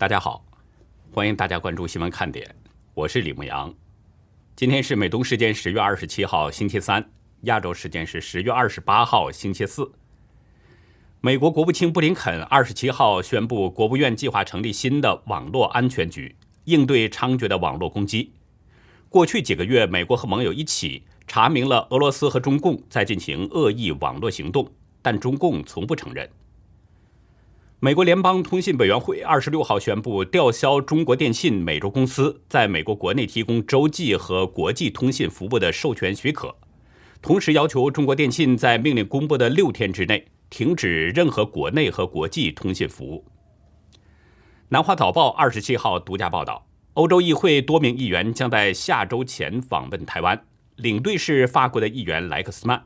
[0.00, 0.42] 大家好，
[1.12, 2.56] 欢迎大家关注新闻看点，
[2.94, 3.70] 我是李牧阳。
[4.56, 7.06] 今天是美东时间十月二十七号星期三，
[7.42, 9.92] 亚洲时间是十月二十八号星期四。
[11.20, 18.32] 美国国务卿布林肯二十七号宣布，国务院计划成立新的网络安全局，应对猖獗的网络攻击。
[19.10, 24.66] 过去几个月，美国和盟友一起查明了俄罗斯和中共在进行恶意网络行动，
[25.02, 26.26] 但中共从不承认。
[27.82, 36.54] 美国联邦通信委员会二十六号宣布吊销中国电信美洲公司在美国国内提供洲际和国际通信服务的授权许可，
[37.22, 43.24] 同时要求中国电信在命令公布的六天之内停止任何国内和国际通信服务。
[44.68, 50.44] 南华早报二十七号独家报道，欧洲议会多名议员将在下周前访问台湾，
[50.76, 52.84] 领队是法国的议员莱克斯曼。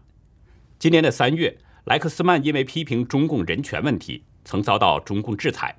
[0.79, 4.23] 今年的三月，莱克斯曼因为批评中共人权问题。
[4.45, 5.77] 曾遭到中共制裁。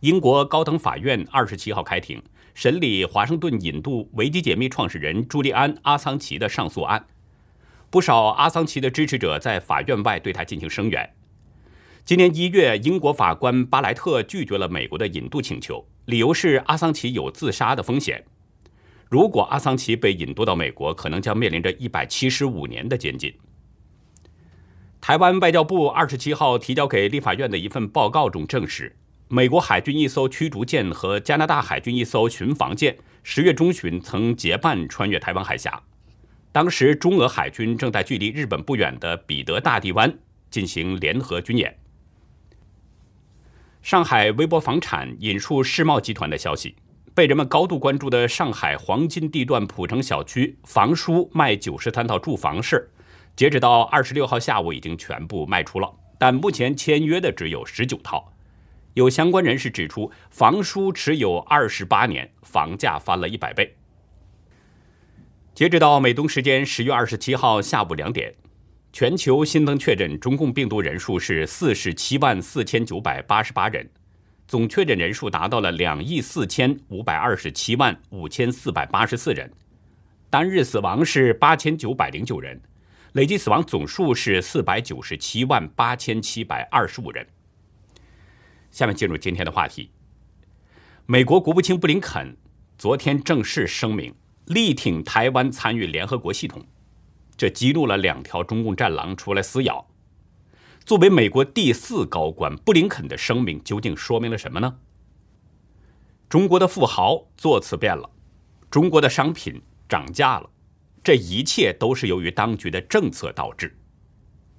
[0.00, 2.22] 英国高等法院二十七号开庭
[2.54, 7.06] 审理华盛顿引渡维基解密创始人朱利安·阿桑奇的上诉案，
[7.90, 11.14] 不少阿桑奇的支持者在法院外对他进行声援。
[12.04, 18.24] 今年一月，英国法官巴莱特拒绝了美国的引渡请求，理由是阿桑奇有自杀的风险。
[19.10, 23.34] 如果阿桑奇被引渡到美国，可能将面临着一百七十五年的监禁。
[25.00, 28.94] 台湾外交部二十七号提交给立法院的一份报告中证实，
[29.28, 35.82] 美国海军一艘驱逐舰和加拿大海军一艘巡防舰十月中旬曾结伴穿越台湾海峡。
[36.52, 40.18] 当时，中俄海军正在距离日本不远的彼得大帝湾
[40.50, 41.78] 进行联合军演。
[43.80, 46.74] 上海微博房产引述世贸集团的消息，
[47.14, 52.90] 被人们高度关注的上海黄金地段浦城小区房叔卖九十三套住房事。
[53.38, 58.32] 截止到二十六号下午，已经全部卖出了，但目前签约的只有十九套。
[58.94, 63.76] 有相关人士指出，房叔持有二十八年，房价翻了一百倍。
[65.54, 68.34] 截止到美东时间十月二十七号下午两点，
[68.92, 73.88] 全球新增确诊中共病毒人数是四十七万四千九百八十八人，
[74.48, 79.48] 总确诊人数达到了两亿四千五百二十七万五千四百八十四人，
[80.28, 82.60] 单日死亡是八千九百零九人。
[83.12, 87.26] 累计死亡总数是四百九十七万八千七百二十五人。
[88.70, 89.90] 下面进入今天的话题。
[91.06, 92.36] 美国国务卿布林肯
[92.76, 94.14] 昨天正式声明，
[94.44, 96.64] 力挺台湾参与联合国系统，
[97.36, 99.88] 这激怒了两条中共战狼出来撕咬。
[100.84, 104.78] 作为美国第四高官，布林肯的声明究竟说明了什么呢？
[106.28, 108.10] 中国的富豪座次变了，
[108.70, 110.50] 中国的商品涨价了。
[111.02, 113.74] 这一切都是由于当局的政策导致。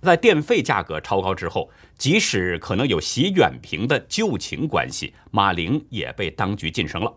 [0.01, 7.13] 在电费价格超高之后，即使可能有习远平的旧情关系，马玲也被当局晋升了。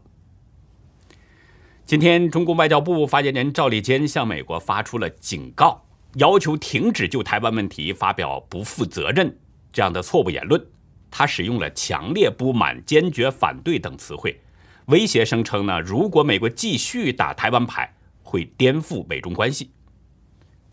[1.85, 5.85] 今天，中国外交部发言人赵立坚向美国发出了警告，
[6.15, 9.39] 要求停止就台湾问题发表不负责任
[9.73, 10.61] 这样的错误言论。
[11.09, 14.41] 他使用了强烈不满、坚决反对等词汇，
[14.87, 17.95] 威胁声称呢，如果美国继续打台湾牌。
[18.33, 19.71] 会颠覆美中关系。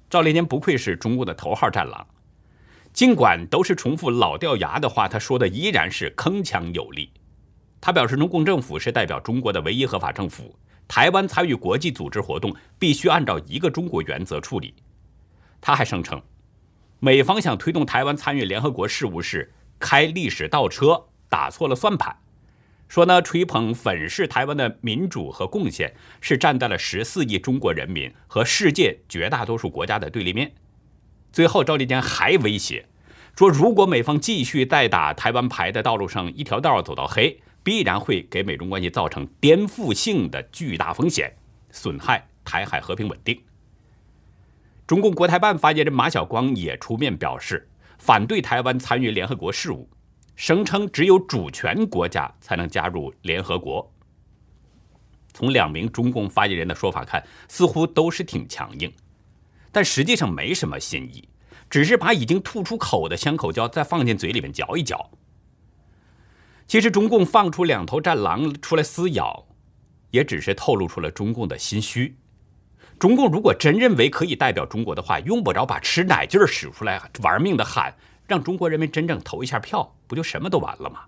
[0.10, 2.08] 赵立坚不愧是中国的头号战狼，
[2.94, 7.12] 尽管都是重复老掉牙的话，他说的依然是铿锵有力。
[7.82, 14.74] 他表示，中共政府是代表中国的唯一合法政府，台湾参与国际组织活动必须按照一个中国原则处理。
[15.60, 16.22] 他还声称，
[17.02, 22.16] 美方想推动台湾参与联合国事务是开历史倒车，打错了算盘。
[22.90, 30.52] 说呢，吹捧粉饰台湾的民主和贡献，是站在了十四亿中国人民和世界绝大多数国家的对立面。
[31.32, 32.88] 最后，赵立坚还威胁
[33.38, 41.32] 说，如果美方继续在打台湾牌的道路上一条道走到黑，必然会给美中关系造成颠覆性的巨大风险，
[41.70, 43.40] 损害台海和平稳定。
[44.88, 47.70] 中共国台办发言人马晓光也出面表示，
[48.00, 49.88] 反对台湾参与联合国事务。
[50.40, 53.94] 声称只有主权国家才能加入联合国。
[55.34, 58.90] 从两名中共发言人的说法看，似乎都是挺强硬，
[59.70, 61.28] 但实际上没什么新意，
[61.70, 65.12] 只是把已经吐出口的香口胶再放进嘴里面嚼一嚼。
[66.66, 69.46] 其实，中共放出两头战狼出来撕咬，
[70.12, 72.16] 也只是透露出了中共的心虚。
[72.98, 77.94] 中共如果真认为可以代表中国的话，用不着把吃奶劲儿使出来，玩命的喊。
[78.30, 81.02] 让中国人民真正投一下票，不就什么都完了吗？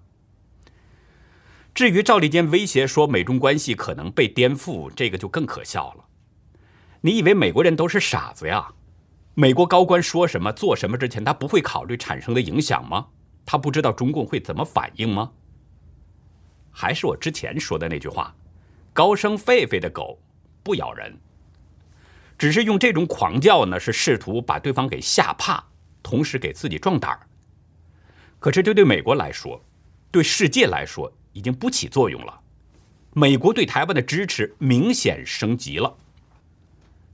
[1.74, 6.06] 至于赵立坚威胁说美中关系可能被颠覆，这个就更可笑了。
[7.02, 8.74] 你以为美国人都是傻子呀？
[9.36, 13.08] 美国高官说什么做什么之前，他不会考虑产生的影响吗？
[13.46, 15.32] 他不知道中共会怎么反应吗？
[16.72, 18.36] 还是我之前说的那句话：
[18.94, 20.20] 高声狒狒的狗
[20.64, 21.18] 不咬人。
[22.38, 25.64] 只是用这种狂叫呢，是试图把对方给吓怕，
[26.02, 27.28] 同时给自己壮胆儿。
[28.40, 29.64] 可是这对美国来说，
[30.10, 32.42] 对世界来说已经不起作用了。
[33.14, 35.98] 美国对台湾的支持明显升级了。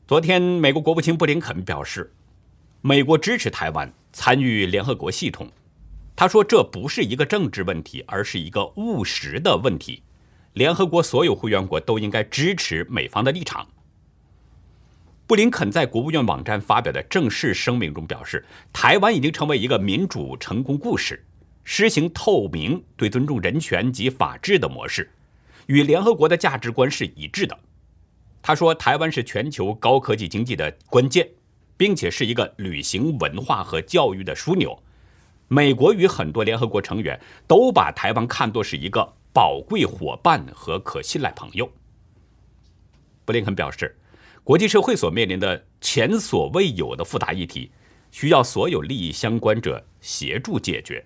[0.07, 2.13] 昨天，美国国务卿布林肯表示，
[2.81, 5.51] 美国支持台湾参与联合国系统。
[6.15, 10.01] 他说，这不是一个政治问题，而是一个务实的问题。
[10.53, 13.67] 联合国所有会员国都应该支持美方的立场。
[15.27, 21.21] 布林肯在国务院网站发表的正式声明中表示，台湾已经成为一个民主成功故事，
[21.65, 25.11] 实行透明、对尊重人权及法治的模式，
[25.65, 27.59] 与联合国的价值观是一致的。
[28.41, 31.27] 他说，台湾是全球高科技经济的关键，
[31.75, 34.81] 并且是一个旅行文化和教育的枢纽。
[35.49, 41.69] 美国与很多联合国成员都把台湾看作是一个宝贵伙伴和可信赖朋友。
[43.25, 43.93] 布林肯表示。
[44.47, 47.69] 国际社会所面临的前所未有的复杂议题，
[48.11, 51.05] 需要所有利益相关者协助解决。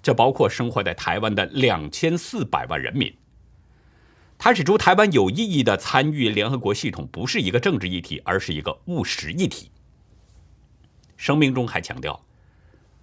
[0.00, 3.14] 这包括生活在台湾的两千四百万人民。
[4.38, 9.70] 他指出，台湾有意义的参与联合国系统不是一个政治议题，而是一个务实议题。
[11.18, 12.18] 声明中还强调，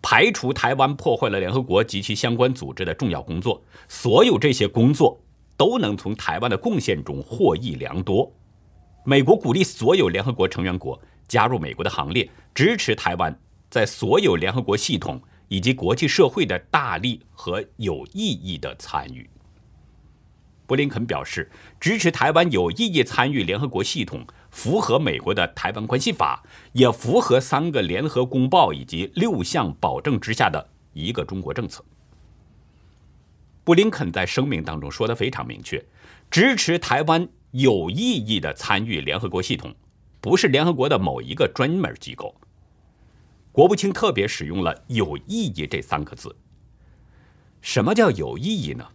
[0.01, 5.21] 排除台湾破坏了联合国及其相关组织的重要工作，所有这些工作
[5.55, 8.33] 都能从台湾的贡献中获益良多。
[9.09, 13.33] 美国鼓励所有联合国成员国加入美国的行列，支持台湾
[13.69, 19.29] 在所有联合国系统以及国际社会的大力和有意义的参与。
[20.65, 21.49] 布林肯表示，
[21.79, 26.43] 支持台湾有意义参与联合国系统，符合美国的《台湾关系法》，
[26.73, 31.81] 也符合三个联合公报以及六项保证之下的一个中国政策。
[33.63, 35.81] 布林肯在声明当中说的非常明确，
[36.29, 37.29] 支持台湾。
[37.57, 39.73] 有意义的参与联合国系统，
[40.21, 42.35] 不是联合国的某一个专门机构。
[43.51, 46.35] 国务卿特别使用了“有意义”这三个字。
[47.59, 48.87] 什么叫有意义呢？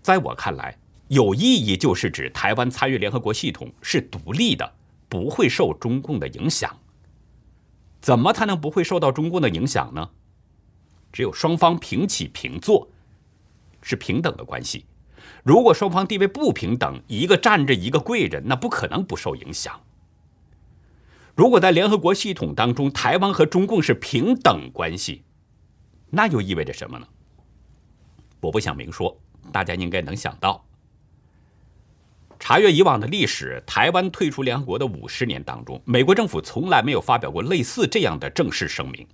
[0.00, 0.78] 在我看来，
[1.08, 4.72] 有意义就是指台湾参与联合国系统是独立的，
[5.08, 6.78] 不会受中共的影响。
[8.00, 10.08] 怎么才能不会受到中共的影响呢？
[11.12, 12.88] 只有双方平起平坐，
[13.82, 14.86] 是平等的关系。
[15.44, 19.78] 如果双方地位不平等，一个站着一个跪着，那不可能不受影响。
[21.34, 25.22] 如果在联合国系统当中，台湾和中共是平等关系，
[26.08, 27.06] 那又意味着什么呢？
[28.40, 29.14] 我不想明说，
[29.52, 30.64] 大家应该能想到。
[32.38, 39.06] 查阅以往的历史，台湾退出联合国的五十年当中，美国政府从来没有发表过类似这样的正式声明。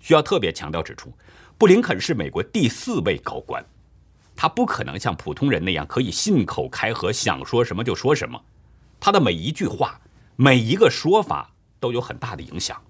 [0.00, 1.12] 需要特别强调指出，
[1.58, 3.62] 布林肯是美国第四位高官。
[4.36, 8.44] 他不可能像普通人那样可以信口开河，想说什么就说什么。
[9.00, 10.00] 他的每一句话、
[10.36, 11.50] 每一个说法
[11.80, 12.80] 都有很大的影响，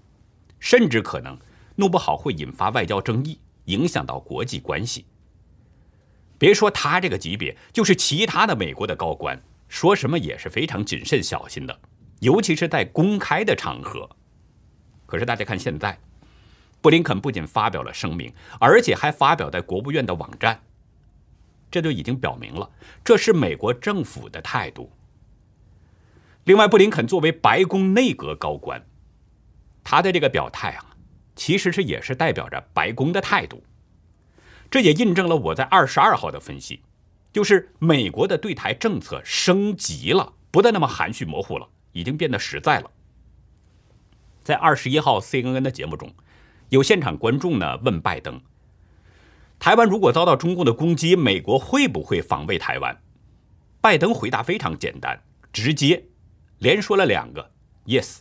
[0.59, 1.37] 甚至可能
[1.75, 5.05] 弄不好会引发外交争议，影响到国际关系。
[6.37, 11.79] 别说他这个级别，就是其他的美国的高官说什么也是非常谨慎小心的，
[12.19, 14.09] 尤其是在公开的场合。
[15.05, 15.99] 可是大家看现在，
[16.81, 20.61] 布林肯不仅发表了声明，而且还发表在国务院的网站。
[21.69, 22.69] 这就已经表明了，
[23.03, 24.91] 这是美国政府的态度。
[26.45, 28.85] 另外，布林肯作为白宫内阁高官，
[29.83, 30.95] 他的这个表态啊，
[31.35, 33.63] 其实是也是代表着白宫的态度。
[34.71, 36.81] 这也印证了我在二十二号的分析，
[37.33, 42.91] 就是美国的对台政策升级了，不再那么含蓄模糊了，已经变得实在了。
[44.43, 46.13] 在二十一号 CNN 的节目中，
[46.69, 48.41] 有现场观众呢问拜登。
[49.59, 53.01] 台湾如果遭到中共的攻击，美国会不会防卫台湾？
[53.81, 56.05] 拜登回答非常简单直接，
[56.59, 57.51] 连说了两个
[57.85, 58.19] yes。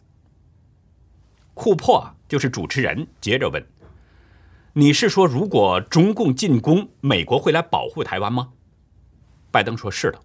[1.54, 3.64] 库珀就是主持人，接着问
[4.74, 8.52] ：“你是说如果中共进攻，美国会来保护台湾吗？”
[9.52, 10.20] 拜登说：“是的，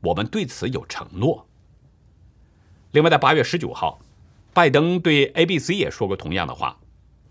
[0.00, 1.46] 我们对此有承诺。”
[2.92, 4.00] 另外，在八月十九号，
[4.52, 6.78] 拜登对 ABC 也说过同样的话，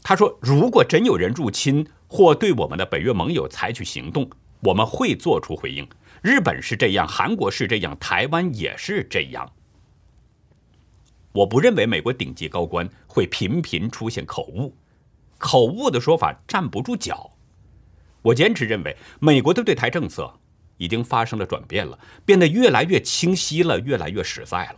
[0.01, 4.29] 他说：“如果真有人入侵，”或对我们的北约盟友采取行动，
[4.60, 5.84] 我们会做出回应。
[6.22, 9.51] 日本是这样，韩国是这样，台湾也是这样。
[11.32, 14.77] 我不认为美国顶级高官会频频出现口误，
[15.39, 17.32] 口误的说法站不住脚。
[18.22, 20.32] 我坚持认为，美国的对台政策
[20.77, 24.75] 已经发生了转变了，变得越来越清晰了，越来越实在了。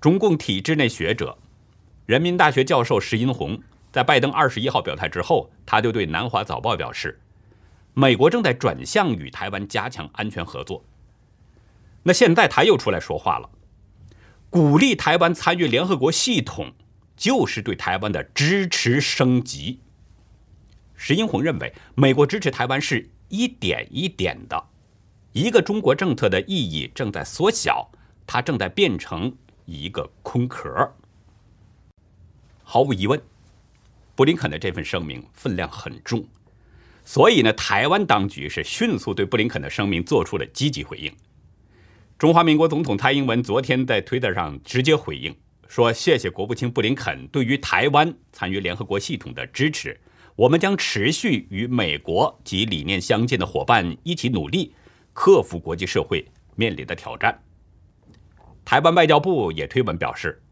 [0.00, 1.36] 中共体制内学者、
[2.06, 3.60] 人民大学教授石英红。
[3.98, 7.20] 在拜登二十一号表态之后，他就对《南华早报》表示
[7.94, 10.84] ：“美国正在转向与台湾加强安全合作。
[12.04, 13.50] 那现在他又出来说话了，
[14.50, 16.70] 鼓励台湾参与联合国系统，
[17.16, 19.80] 就是对台湾的支持升级。
[20.94, 24.64] 石英红认为，美国支持台湾是一点一点的，
[25.32, 27.90] 一个中国政策的意义正在缩小，
[28.24, 30.94] 它正在变成一个空壳。
[32.62, 33.20] 毫无疑问。
[34.18, 36.26] 布林肯的这份声明分量很重，
[37.04, 41.12] 所以呢，台湾当局是迅速对布林肯的声明做出了积极回应。
[42.18, 45.32] 中华民国总统蔡英文昨天在推特上直接回应
[45.68, 49.96] 说：“谢谢国务卿布林肯对于台湾参与联合国系统的支持，
[50.34, 54.74] 我们将持续与美国及理念相近的伙伴一起努力，
[55.12, 57.40] 克服国际社会面临的挑战。”
[58.66, 60.42] 台湾外交部也推文表示。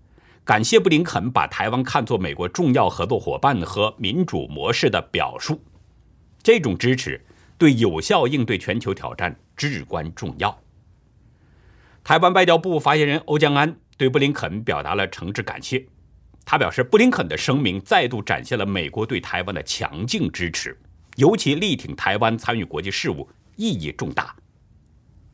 [0.46, 5.60] 感谢布林肯把台湾看作美国重要合作伙伴和民主模式的表述，
[6.40, 7.20] 这种支持
[7.58, 10.56] 对有效应对全球挑战至关重要。
[12.04, 15.84] 台湾外交部发言人欧江安对布林肯表达了诚挚感谢，
[16.44, 20.78] 他表示，布林肯的声明再度展现了美国对台湾的强劲支持，
[21.16, 24.32] 尤其力挺台湾参与国际事务意义重大。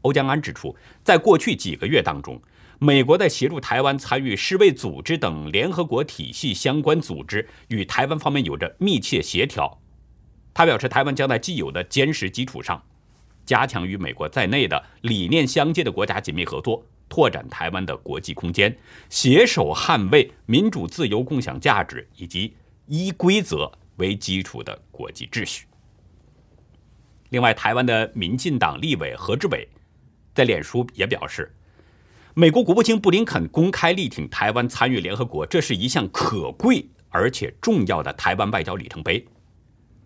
[0.00, 2.40] 欧江安指出，在过去几个月当中。
[2.82, 9.80] 美国在协助台湾参与世卫组织等联合国体系相关组织，与台湾方面有着密切协调。
[10.52, 12.82] 他表示，台湾将在既有的坚实基础上，
[13.46, 18.76] 加强与美国在内的理念相近的国家紧密合作，拓展台湾的国际空间，
[19.08, 22.52] 携手捍卫民主、自由、共享价值以及
[22.86, 25.66] 依规则为基础的国际秩序。
[27.28, 29.68] 另外，台湾的民进党立委何志伟
[30.34, 31.54] 在脸书也表示。
[32.34, 39.22] 美国国务卿布林肯公开力挺台湾参与联合国，这是一项可贵而且重要的台湾外交里程碑。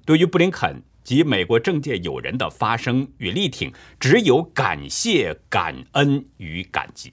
[0.04, 7.12] 对于布林肯及美国政界友人的发声与力挺，只有感谢、感恩与感激。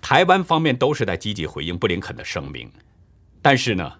[0.00, 2.72] 台湾方面都是在积极回应布林肯的声明，
[3.42, 3.92] 但是呢，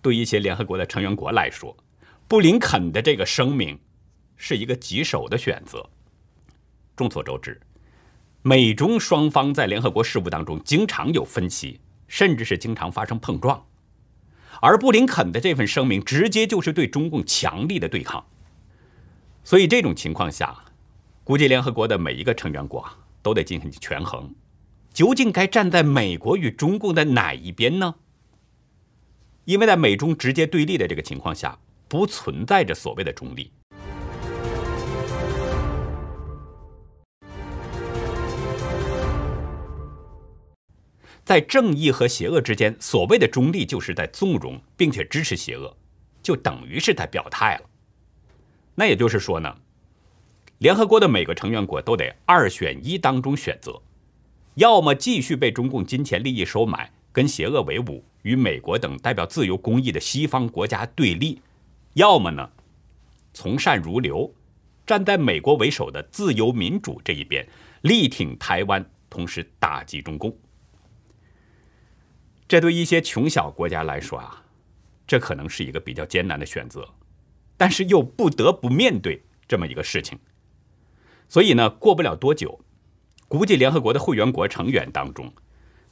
[0.00, 1.76] 对一些联合国的成员国来说，
[2.26, 3.78] 布林肯的这个声明
[4.38, 5.86] 是一个棘手的选择。
[6.96, 7.60] 众所周知。
[8.48, 13.66] 美中双方在联合国事务当中经常有分歧，甚至是经常发生碰撞，
[14.62, 18.24] 而布林肯的这份声明直接就是对中共强力的对抗。
[19.44, 20.64] 所以这种情况下，
[21.24, 22.82] 估计联合国的每一个成员国
[23.20, 24.34] 都得进行权衡，
[24.94, 27.96] 究竟该站在美国与中共的哪一边呢？
[29.44, 33.52] 因为在美中直接对立的这个情况下，不存在着所谓的中立。
[41.28, 45.76] 在正义和邪恶之间，所谓的中立就是在纵容并且支持邪恶，
[46.22, 47.68] 就等于是在表态了。
[48.74, 49.54] 那也就是说呢，
[50.56, 53.78] 联合国的每个成员国都得二选一当中选择，
[54.54, 61.38] 要么继续被中共金钱利益收买，跟邪恶为伍，与美国等代表自由公益的西方国家对立；
[61.92, 62.50] 要么呢，
[63.34, 64.32] 从善如流，
[64.86, 67.46] 站在美国为首的自由民主这一边，
[67.82, 70.34] 力挺台湾，同时打击中共。
[72.48, 74.42] 这对一些穷小国家来说啊，
[75.06, 76.88] 这可能是一个比较艰难的选择，
[77.58, 80.18] 但是又不得不面对这么一个事情。
[81.28, 82.58] 所以呢，过不了多久，
[83.28, 85.30] 估计联合国的会员国成员当中，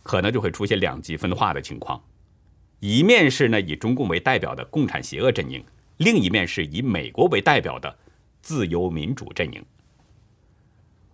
[0.02, 2.02] 可能就会出现两极分化的情况。
[2.80, 5.62] 一面是呢以中共为代表的共产邪恶阵营，
[5.98, 7.98] 另一面是以美国为代表的
[8.40, 9.62] 自由民主阵营。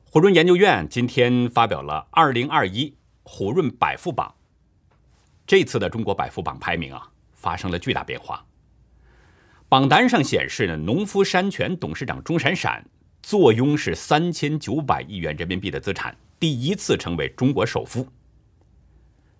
[0.04, 2.94] 胡润研究院今天发表了《二零二一
[3.24, 4.36] 胡润百富榜》。
[5.46, 8.44] 这次的中国百富榜排名啊，发生了巨大变化。
[9.68, 12.84] 榜单上显示呢，农夫山泉董事长钟闪闪
[13.22, 18.06] 坐拥是三千九百亿元人民币的资产，第一次成为中国首富。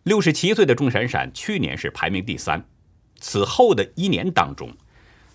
[0.04, 2.64] 六十七岁的钟闪闪去年是排名第三，
[3.20, 4.74] 此后的一年当中，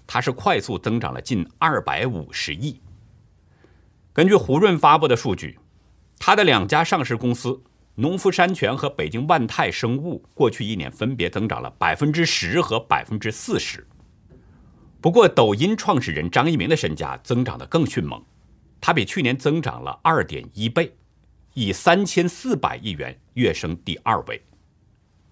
[0.05, 2.81] 他是快速增长了近二百五十亿。
[4.11, 5.57] 根据胡润发布的数据，
[6.19, 7.61] 他的两家上市公司。
[7.99, 13.87] 农夫山泉和北京万泰生物过去一年分别增长了百分之十和百分之四十。
[15.01, 18.23] 不过，抖音创始人张一鸣的身价增长得更迅猛，
[18.79, 20.95] 他比去年增长了二点一倍，
[21.55, 24.39] 以三千四百亿元跃升第二位。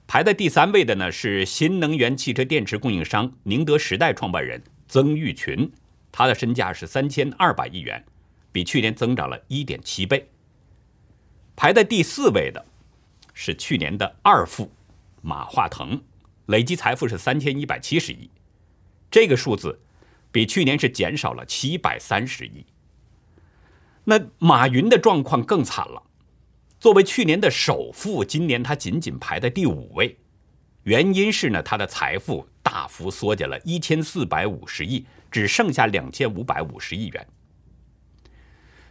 [0.08, 5.72] 排在第三位的呢是新能源汽车电池供应商宁德时代创办人曾毓群，
[6.12, 8.04] 他的身价是三千二百亿元，
[8.52, 10.28] 比去年增长了一点七倍。
[11.56, 12.66] 排在第四位的，
[13.34, 14.70] 是去年的二富
[15.22, 16.02] 马化腾，
[16.48, 18.30] 累计财富是三千一百七十亿。
[19.10, 19.80] 这个数字
[20.32, 22.66] 比去年是减少了七百三十亿。
[24.04, 26.04] 那马云的状况更惨了，
[26.80, 30.18] 作为去年的首富，今年他仅仅排在第五位，
[30.84, 37.28] 原因是呢，他的财富大幅缩减了一千四百五十亿，只剩下两千五百五十亿元。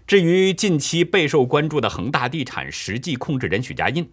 [0.06, 4.06] 至于近期备受关注的恒大地产实际控制人许家印，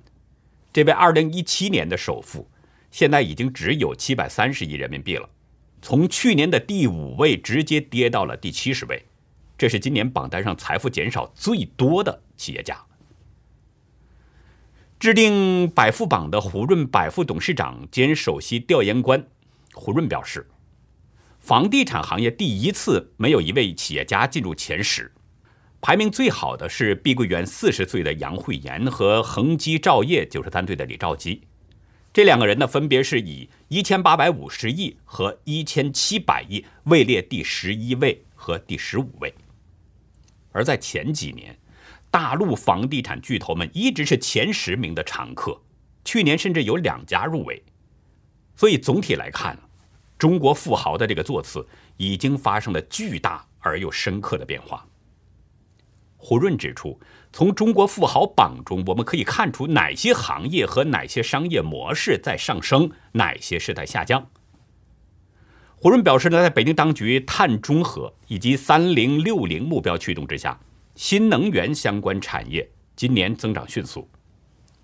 [0.71, 2.49] 这位二零一七年的首富，
[2.91, 5.29] 现在已经只有七百三十亿人民币了，
[5.81, 9.03] 从去年的第五位直接跌到了第七十位，
[9.57, 12.81] 这是今年榜单上财富减少最多的企业家。
[14.97, 19.27] 制定百富榜的胡润百富董事长兼首席调研官
[19.73, 20.47] 胡润表示，
[21.41, 25.11] 房地产行业第一次没有一位企业家进入前十。
[25.81, 31.41] 排名最好的是碧桂园四十岁的杨惠妍和恒基兆业九十三岁的李兆基，
[32.13, 39.33] 这两个人呢，分别是以一千八百五十亿和一千七百亿位列第十一位和第十五位。
[40.51, 41.57] 而在前几年，
[42.11, 45.59] 大陆房地产巨头们一直是前十名的常客，
[46.05, 47.63] 去年甚至有两家入围。
[48.55, 49.57] 所以总体来看，
[50.19, 54.85] 中国富豪的这个座次已经发生了巨大而又深刻的变化。
[56.23, 56.99] 胡润指出，
[57.33, 64.27] 从中国富豪榜中，我们可以看出哪些行业和哪些商业模式在上升，哪些是在下降。
[65.75, 70.59] 胡润表示呢，在北京当局碳中和以及“三零六零”目标驱动之下，
[70.93, 74.07] 新能源相关产业今年增长迅速，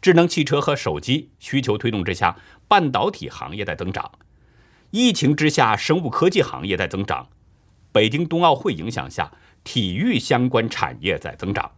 [0.01, 2.35] 智能汽车和手机需求推动之下，
[2.67, 4.11] 半导体行业在增长，
[4.89, 7.29] 疫情之下，生物科技行业在增长，
[7.91, 9.31] 北京冬奥会影响下。
[9.67, 11.69] 体育相关产业在增长，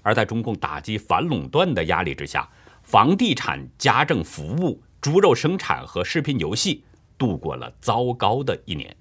[0.00, 2.48] 而在中共打击反垄断的压力之下，
[2.84, 6.84] 房地产、家政服务、猪肉生产和视频游戏
[7.18, 8.96] 度过了糟糕的一年。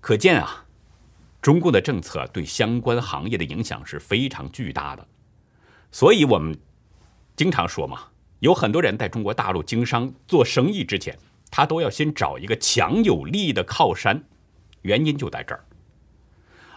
[0.00, 0.64] 可见啊，
[1.42, 5.06] 中共的政策对相关行业的影响是非常巨大的。
[5.92, 6.58] 所以我们
[7.36, 8.04] 经常说嘛，
[8.38, 11.14] 有很多人在中国大陆经商做生意之前，
[11.50, 14.24] 他都要先找一个强有力的靠山，
[14.80, 15.62] 原因就在这儿。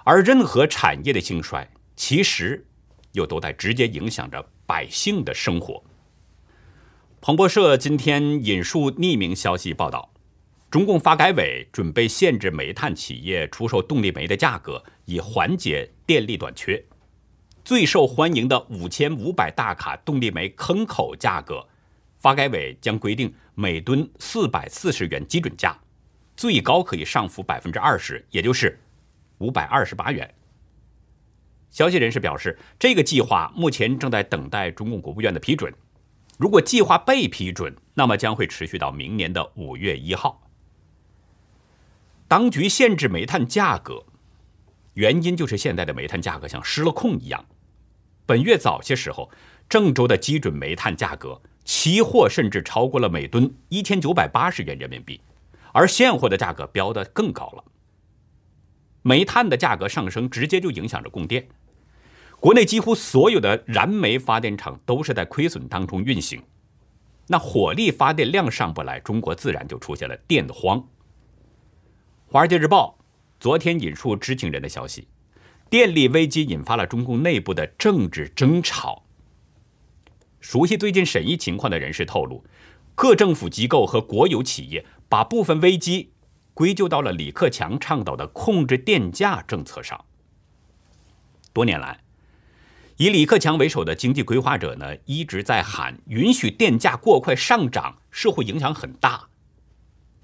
[0.09, 2.65] 而任何产业的兴衰，其实
[3.11, 5.83] 又都在直接影响着百姓的生活。
[7.21, 10.11] 彭博社今天引述匿名消息报道，
[10.71, 16.83] 中共发改委准备限制煤炭企业出售动力煤的价格，以缓解电力短缺。
[17.63, 21.63] 最受欢迎的五千五百大卡动力煤坑口价格，
[22.17, 25.79] 发改委将规定每吨四百四十元基准价，
[26.35, 28.79] 最高可以上浮百分之二十，也就是。
[29.39, 30.33] 五百二十八元。
[31.69, 35.73] 消息人士表示，这个计划目前正在等待中共国务院的批准。
[36.37, 40.47] 如果计划被批准，那么将会持续到明年的五月一号。
[42.27, 44.05] 当局限制煤炭价格，
[44.93, 47.43] 原因就是现在的煤炭价格像失了控一样。
[48.25, 49.29] 本月早些时候，
[49.67, 55.19] 郑州的基准煤炭价格期货甚至超过了每吨一千九百八十元人民币，
[55.73, 57.63] 而现货的价格飙得更高了。
[59.01, 61.47] 煤炭的价格上升，直接就影响着供电。
[62.39, 66.41] 国内几乎所有的燃煤发电厂都是在亏损当中运行，
[67.27, 70.79] 那火力发电量上不来，中国自然就出现了电荒。
[72.27, 72.97] 《华尔街日报》
[73.39, 75.07] 昨天引述知情人的消息，
[75.69, 79.03] 电力危机引发了中共内部的政治争吵。
[80.39, 82.45] 熟悉最近审议情况的人士透露，
[82.95, 86.11] 各政府机构和国有企业把部分危机。
[86.59, 90.03] 归咎到了李克强倡导的控制电价政策上。
[91.53, 92.01] 多年来，
[92.97, 99.29] 以李克强为首的经济规划者呢，一直在喊允许电价过快上涨，社会影响很大。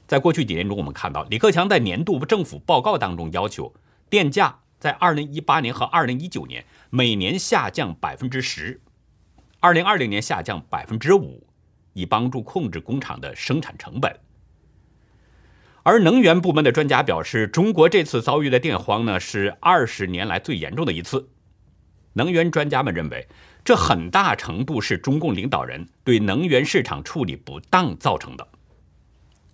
[0.07, 3.73] 在过去几年中，我们看到李克强在年度政府报告当中要求
[4.09, 8.81] 电价在二零一八年和二零一九年每年下降百分之十，
[9.61, 11.47] 二零二零年下降百分之五，
[11.93, 14.19] 以帮助控制工厂的生产成本。
[15.85, 21.29] 而能源部门的专家表示，中国这次遭遇的电荒呢，是二十年来最严重的一次。
[22.13, 23.27] 能源专家们认为，
[23.63, 28.47] 这很大程度是中共领导人对能源市场处理不当造成的。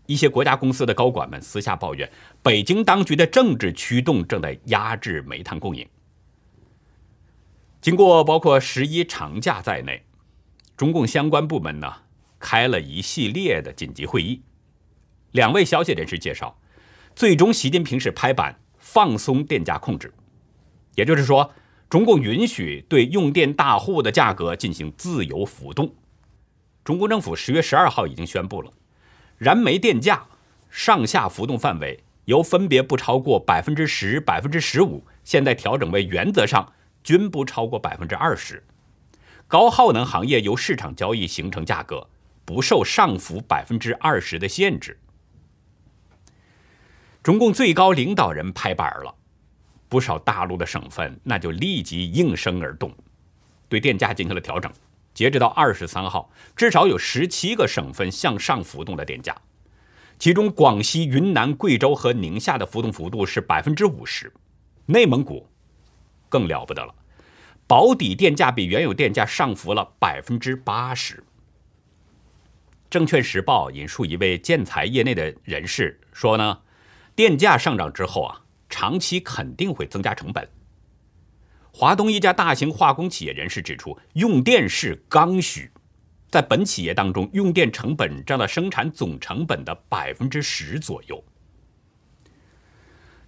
[0.06, 2.10] 一些国家公司的高管们私下抱怨，
[2.42, 5.86] 北京当局的政治驱动正在压制煤炭供应。
[7.82, 10.02] 经过包括十一长假在内，
[10.78, 11.94] 中共相关部门呢
[12.40, 14.42] 开了一系列的紧急会议。
[15.32, 16.58] 两位消息人士介绍，
[17.16, 20.14] 最终习近平是拍板放松电价控制，
[20.96, 21.54] 也就是说，
[21.90, 25.94] 中共允许对用电大户的价格进行自由浮动。
[26.84, 28.72] 中国政府十月十二号已经宣布了，
[29.38, 30.26] 燃煤电价
[30.70, 38.62] 上下浮动范围由分别不超过百分之十、百分之十五，现在调整为原则上均不超过百分之二十。
[39.48, 42.10] 高耗能行业由市场交易形成价格，
[42.44, 44.98] 不受上浮百分之二十的限制。
[47.24, 49.16] 中共最高领导人拍板了，
[49.88, 52.92] 不少大陆的省份那就立即应声而动，
[53.70, 54.72] 对电价进行了调整。
[55.14, 59.36] 截止到二十三号，至少有十七个省份向上浮动了电价，
[60.18, 64.32] 其中广西、云南、贵州和宁夏的浮动幅度是百分之五十，
[64.86, 65.48] 内蒙古
[66.30, 66.96] 更了不得了，
[67.68, 71.24] 保底电价比原有电价上浮了百分之八十。
[72.90, 76.58] 证券时报引述一位建材业内的人士说呢，
[77.16, 80.48] 电价上涨之后啊，长期肯定会增加成本。
[81.74, 85.72] 华东一家大型化工企业人士指出，用电是刚需，
[86.30, 91.24] 在本企业当中，用电成本占了生产总成本的百分之十左右。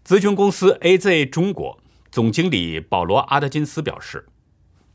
[0.06, 1.80] 咨询公司 AZ 中国
[2.12, 4.28] 总经理保罗·阿德金斯表示，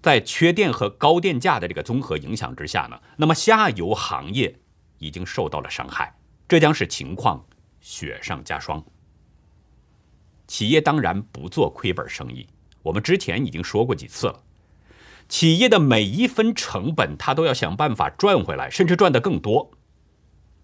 [0.02, 4.54] 在缺电和高电价的这个综合影响之下呢，那么下游行业
[4.98, 6.14] 已经受到了伤害，
[6.46, 7.42] 这将使情况
[7.88, 8.84] 雪上加霜。
[10.46, 12.46] 企业当然不做亏本生意。
[12.82, 14.42] 我们之前已经说过几次了，
[15.26, 19.70] 企业的每一分成本，它都要想办法赚回来，甚至赚得更多。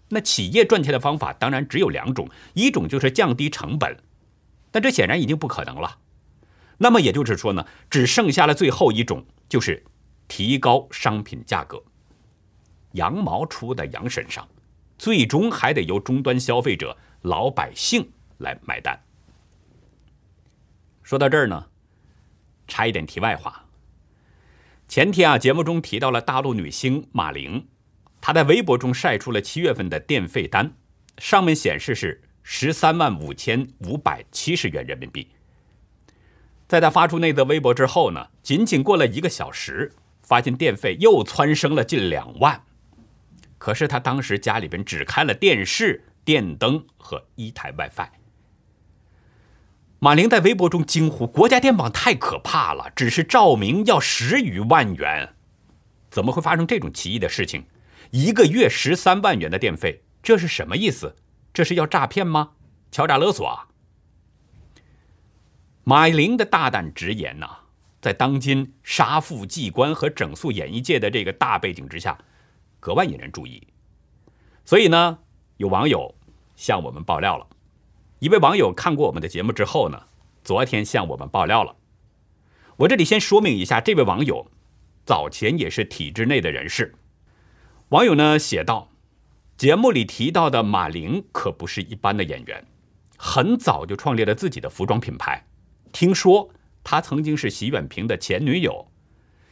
[0.09, 3.97] 那企业赚钱的方法当然只有两种，一种就是降低成本，
[4.69, 5.97] 但这显然已经不可能了。
[6.77, 9.83] 那么也就是说呢，只剩下了最后一种，就是
[10.27, 11.81] 提高商品价格。
[12.91, 14.47] 羊毛出在羊身上，
[14.97, 18.07] 最终还得由终端消费者老百姓
[18.37, 18.97] 来买单。
[21.01, 21.65] 说到这儿呢。
[22.67, 23.63] 插一点题外话。
[24.87, 27.67] 前天啊，节目中提到了大陆女星马玲，
[28.19, 30.73] 她在微博中晒出了七月份的电费单，
[31.19, 35.27] 上面显示是十三万五千五百七十元人民币。
[36.67, 42.63] 在她发出那则微博之后呢，仅仅过了一个小时，发现电费又蹿升了近两万。
[43.59, 48.09] 可是她当时家里边只开了电视、电灯和一台 WiFi。
[49.99, 55.33] 马玲在微博中惊呼：“国家电网太可怕了，只是照明要十余万元，
[56.11, 57.65] 怎么会发生这种奇异的事情？
[58.11, 61.15] 一个月十三万元的电费，这是什么意思？
[61.53, 62.51] 这是要诈骗吗？
[62.91, 63.67] 敲诈勒索啊？”
[65.85, 67.47] 马玲的大胆直言呐，
[68.01, 72.17] 在当今杀富济官和整肃演艺界的这个大背景之下，
[72.79, 73.67] 格外引人注意。
[74.65, 75.19] 所以呢，
[75.57, 76.13] 有网友
[76.55, 77.47] 向我们爆料了。
[78.19, 80.03] 一位网友看过我们的节目之后呢，
[80.43, 81.75] 昨天向我们爆料了。
[82.77, 84.51] 我这里先说明一下，这位网友
[85.05, 86.95] 早前也是体制内的人士。
[87.89, 88.89] 网友呢写道
[89.55, 92.65] ：“节目里提到的马玲可不是一般的演员，
[93.17, 95.45] 很早就创立了自己的服装品牌。
[95.91, 96.49] 听说
[96.83, 98.87] 她曾经是席远平的前女友，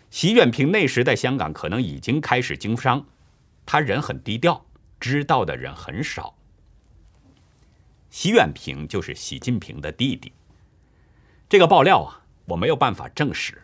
[0.09, 3.05] 席远平那时在香港可能已经开始经商，
[3.65, 4.65] 他人很低调，
[5.03, 6.33] 知道的人很少。”
[8.09, 10.31] 习远平就是习近平的弟弟。
[11.49, 13.63] 这个爆料啊，我没有办法证实。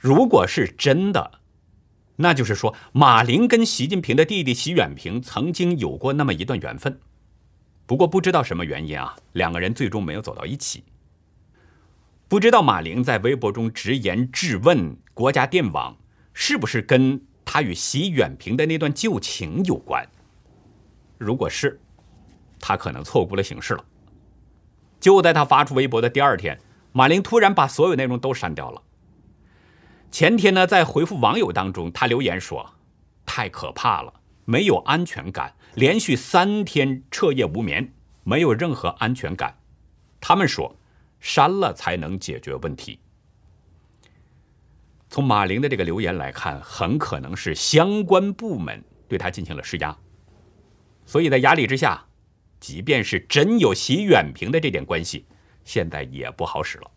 [0.00, 1.40] 如果是真的，
[2.16, 6.98] 那就是说马林跟习近平的弟弟习远平曾经有过那么一段缘分。
[7.86, 10.82] 不过不知道什么原因啊，两个人最终没有走到一起。
[12.26, 15.96] 不知道马林在微博中直言质问国家电网，
[16.32, 20.08] 是不是跟他与习远平的那段旧情有关？
[21.24, 21.80] 如果是。
[22.60, 23.84] 他可能错估了形势了。
[25.00, 26.58] 就在他发出微博的第二天，
[26.92, 28.82] 马玲突然把所有内容都删掉了。
[30.10, 32.74] 前天呢，在回复网友当中，他留言说
[33.26, 39.58] ：“太可怕了，没有安全感，连续三天彻夜无眠，没有任何安全感。”
[40.20, 40.74] 他们说，
[41.20, 43.00] 删了才能解决问题。
[45.10, 49.94] 从马玲的这个留言来看，很可能是相关部门对他进行了施压，
[51.06, 52.06] 所以在压力之下。
[52.60, 55.26] 即便是真有习远平的这点关系，
[55.66, 56.90] 现在也不好使了。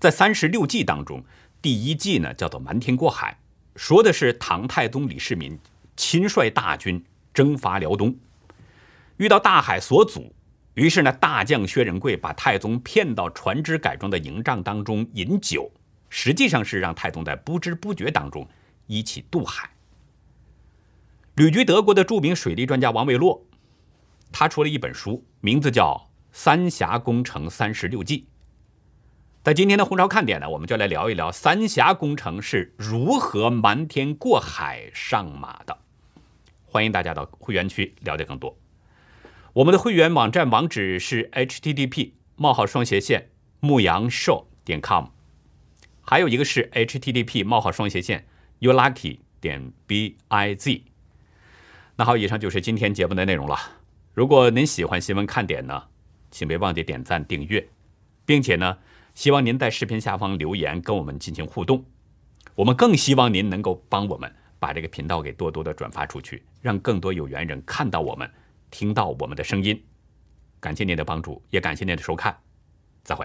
[0.00, 1.22] 在三十六计当中，
[1.60, 3.38] 第一计呢叫做瞒天过海，
[3.76, 5.56] 说的是唐太宗李世民
[5.96, 8.16] 亲率大军征伐辽东，
[9.18, 10.34] 遇到大海所阻，
[10.74, 15.70] 于是呢大将薛仁贵把太宗骗到船只改装的营帐当中饮酒，
[16.10, 18.48] 实际上是让太宗在不知不觉当中
[18.88, 19.70] 一起渡海。
[21.34, 23.46] 旅居德国的著名水利专家王维洛，
[24.30, 28.18] 他出了一本书，名字叫《三峡工程三十六计》。
[29.42, 35.78] 在今天的红潮看点呢，我们就来聊一聊三峡工程是如何瞒天过海上马的。
[36.66, 38.58] 欢迎大家到会员区了解更多。
[39.54, 45.06] 我们的会员网站网址是 http: 冒号双斜线牧羊 show 点 com，
[46.02, 48.26] 还有一个是 http: 冒号双斜线
[48.60, 50.82] youlucky 点 biz。
[52.02, 53.56] 那好，以上就是今天节目的内容了。
[54.12, 55.84] 如果您喜欢新闻看点呢，
[56.32, 57.64] 请别忘记点赞订阅，
[58.26, 58.76] 并且呢，
[59.14, 61.84] 希望您在视频下方留言跟我们进行互动。
[62.56, 68.28] 我们更希望您能够帮我们把这个频道给多多的转发出去，让更多有缘人看到我们。
[68.68, 69.80] 听到我们的声音，
[70.58, 72.36] 感谢您的帮助，也感谢您的收看，
[73.04, 73.24] 再会。